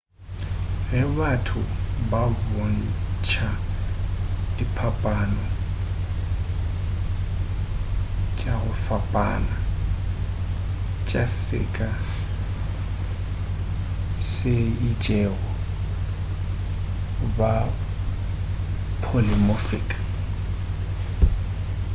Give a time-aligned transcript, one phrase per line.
[0.89, 1.61] ge batho
[2.09, 3.49] ba bontša
[4.57, 5.45] diphapano
[8.37, 9.55] tva go fapana
[11.07, 11.89] tša seka
[14.31, 14.55] se
[14.89, 15.47] itšego
[17.37, 17.53] ba
[19.03, 19.87] polymorphic